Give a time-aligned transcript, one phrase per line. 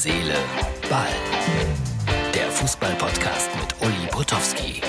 [0.00, 0.36] Seele,
[0.88, 1.08] Ball.
[2.32, 4.80] Der Fußball-Podcast mit Uli Potowski.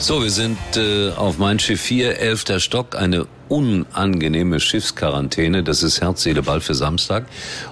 [0.00, 2.60] So, wir sind äh, auf Mein Schiff 4, 11.
[2.60, 5.62] Stock, eine unangenehme Schiffsquarantäne.
[5.62, 7.26] Das ist Herz, Seele, Ball für Samstag.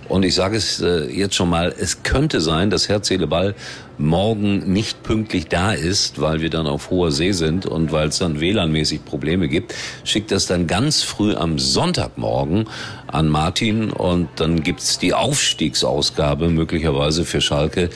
[0.09, 3.57] Und ich sage es äh, jetzt schon mal, es könnte sein, dass Herz, Seele, Ball
[3.99, 8.19] morgen nicht pünktlich da ist, weil wir dann auf hoher See sind und weil es
[8.19, 9.75] dann WLAN-mäßig Probleme gibt.
[10.05, 12.69] Schickt das dann ganz früh am Sonntagmorgen
[13.09, 17.91] an Martin und dann gibt's die Aufstiegsausgabe möglicherweise für Schalke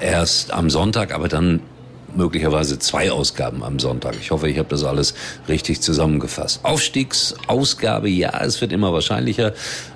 [0.00, 1.60] erst am Sonntag, aber dann
[2.16, 4.14] möglicherweise zwei Ausgaben am Sonntag.
[4.20, 5.14] Ich hoffe, ich habe das alles
[5.48, 6.60] richtig zusammengefasst.
[6.64, 9.52] Aufstiegsausgabe, ja, es wird immer wahrscheinlicher,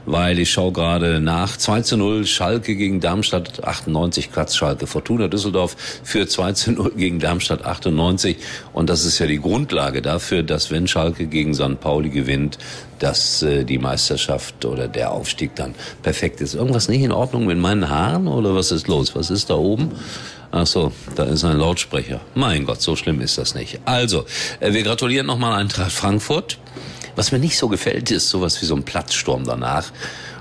[0.07, 1.57] weil ich schaue gerade nach.
[1.57, 4.87] 2 zu 0 Schalke gegen Darmstadt 98, Platz Schalke.
[4.87, 8.37] Fortuna Düsseldorf für 2 zu 0 gegen Darmstadt 98.
[8.73, 11.81] Und das ist ja die Grundlage dafür, dass wenn Schalke gegen St.
[11.81, 12.59] Pauli gewinnt,
[12.99, 16.55] dass äh, die Meisterschaft oder der Aufstieg dann perfekt ist.
[16.55, 19.15] Irgendwas nicht in Ordnung mit meinen Haaren oder was ist los?
[19.15, 19.93] Was ist da oben?
[20.51, 22.21] Ach so, da ist ein Lautsprecher.
[22.35, 23.81] Mein Gott, so schlimm ist das nicht.
[23.85, 24.25] Also,
[24.61, 26.59] äh, wir gratulieren nochmal Eintracht Frankfurt.
[27.17, 29.93] Was mir nicht so gefällt, ist sowas wie so ein Platzsturm danach.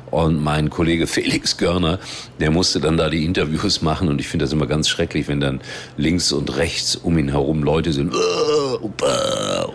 [0.09, 1.99] Und mein Kollege Felix Görner,
[2.39, 5.41] der musste dann da die Interviews machen und ich finde das immer ganz schrecklich, wenn
[5.41, 5.59] dann
[5.97, 8.15] links und rechts um ihn herum Leute sind.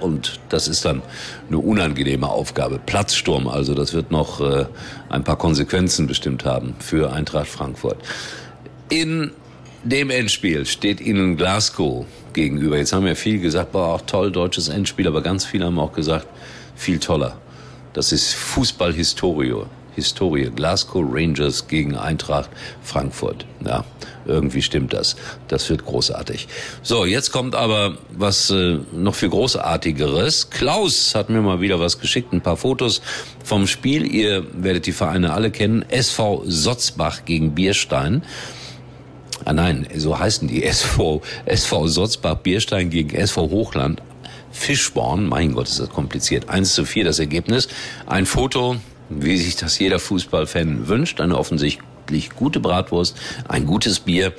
[0.00, 1.02] Und das ist dann
[1.48, 2.78] eine unangenehme Aufgabe.
[2.78, 4.64] Platzsturm, also das wird noch äh,
[5.10, 7.98] ein paar Konsequenzen bestimmt haben für Eintracht Frankfurt.
[8.88, 9.32] In
[9.84, 12.78] dem Endspiel steht Ihnen Glasgow gegenüber.
[12.78, 15.92] Jetzt haben wir viel gesagt, boah, auch toll, deutsches Endspiel, aber ganz viele haben auch
[15.92, 16.26] gesagt,
[16.76, 17.38] viel toller.
[17.92, 19.64] Das ist Fußballhistorie.
[19.94, 20.50] Historie.
[20.54, 22.48] Glasgow Rangers gegen Eintracht
[22.82, 23.44] Frankfurt.
[23.64, 23.84] Ja,
[24.24, 25.16] irgendwie stimmt das.
[25.48, 26.48] Das wird großartig.
[26.82, 30.48] So, jetzt kommt aber was äh, noch viel großartigeres.
[30.50, 33.02] Klaus hat mir mal wieder was geschickt, ein paar Fotos
[33.44, 34.06] vom Spiel.
[34.06, 35.84] Ihr werdet die Vereine alle kennen.
[35.88, 38.22] SV Sotzbach gegen Bierstein.
[39.44, 44.02] Ah nein, so heißen die SV, SV Sotzbach Bierstein gegen SV Hochland.
[44.52, 46.48] Fischborn, mein Gott, ist das kompliziert.
[46.48, 47.68] 1 zu 4 das Ergebnis.
[48.06, 48.76] Ein Foto,
[49.08, 51.20] wie sich das jeder Fußballfan wünscht.
[51.20, 53.16] Eine offensichtlich gute Bratwurst,
[53.48, 54.32] ein gutes Bier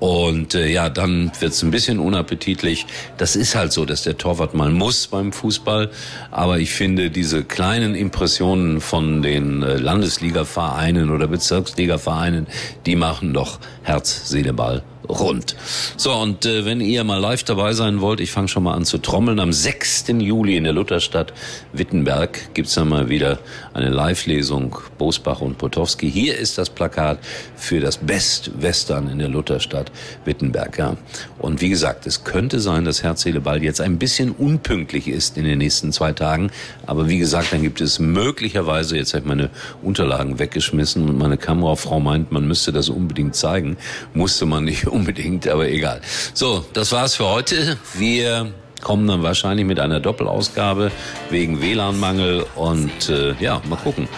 [0.00, 2.86] und äh, ja, dann wird's ein bisschen unappetitlich.
[3.16, 5.90] Das ist halt so, dass der Torwart mal muss beim Fußball.
[6.30, 12.46] Aber ich finde, diese kleinen Impressionen von den äh, Landesliga-Vereinen oder Bezirksliga-Vereinen,
[12.86, 15.56] die machen doch Herz, Seele, Ball rund.
[15.96, 18.84] So, und äh, wenn ihr mal live dabei sein wollt, ich fange schon mal an
[18.84, 19.40] zu trommeln.
[19.40, 20.06] Am 6.
[20.18, 21.32] Juli in der Lutherstadt
[21.72, 23.38] Wittenberg gibt's dann mal wieder
[23.74, 26.10] eine Live-Lesung Bosbach und Potowski.
[26.10, 27.18] Hier ist das Plakat
[27.56, 29.90] für das Best Western in der Lutherstadt
[30.24, 30.78] Wittenberg.
[30.78, 30.96] Ja.
[31.38, 35.44] Und wie gesagt, es könnte sein, dass Herz, Seele, jetzt ein bisschen unpünktlich ist in
[35.44, 36.50] den nächsten zwei Tagen.
[36.86, 39.50] Aber wie gesagt, dann gibt es möglicherweise, jetzt habe ich meine
[39.82, 43.76] Unterlagen weggeschmissen und meine Kamerafrau meint, man müsste das unbedingt zeigen.
[44.14, 46.00] Musste man nicht unbedingt, aber egal.
[46.34, 47.78] So, das war's für heute.
[47.94, 50.90] Wir kommen dann wahrscheinlich mit einer Doppelausgabe
[51.30, 54.08] wegen WLAN-Mangel und äh, ja, mal gucken,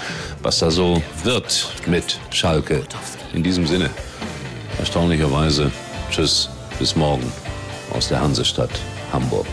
[0.42, 2.82] was da so wird mit Schalke.
[3.32, 3.90] In diesem Sinne,
[4.78, 5.70] erstaunlicherweise,
[6.10, 6.48] tschüss,
[6.78, 7.30] bis morgen
[7.92, 8.70] aus der Hansestadt
[9.12, 9.46] Hamburg.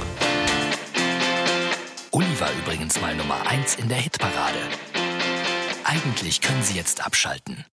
[2.12, 4.60] Uli war übrigens mal Nummer 1 in der Hitparade.
[5.84, 7.66] Eigentlich können Sie jetzt abschalten.